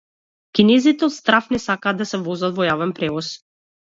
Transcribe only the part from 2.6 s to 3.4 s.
јавен превоз